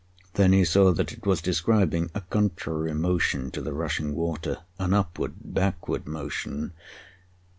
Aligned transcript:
Then 0.33 0.51
he 0.51 0.65
saw 0.65 0.93
that 0.93 1.11
it 1.13 1.27
was 1.27 1.43
describing 1.43 2.09
a 2.15 2.21
contrary 2.21 2.91
motion 2.95 3.51
to 3.51 3.61
the 3.61 3.71
rushing 3.71 4.15
water 4.15 4.63
an 4.79 4.95
upward 4.95 5.33
backward 5.43 6.07
motion. 6.07 6.73